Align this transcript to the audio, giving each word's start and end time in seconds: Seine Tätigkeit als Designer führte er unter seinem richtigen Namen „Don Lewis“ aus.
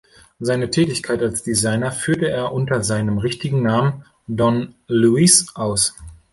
Seine 0.39 0.71
Tätigkeit 0.71 1.21
als 1.21 1.43
Designer 1.43 1.91
führte 1.91 2.27
er 2.27 2.53
unter 2.53 2.83
seinem 2.83 3.19
richtigen 3.19 3.61
Namen 3.61 4.03
„Don 4.25 4.73
Lewis“ 4.87 5.55
aus. 5.55 5.93